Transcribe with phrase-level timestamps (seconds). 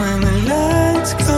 [0.00, 1.37] when the lights come.